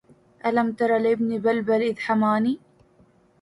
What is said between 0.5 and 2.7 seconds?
تر لابن بلبل إذ حماني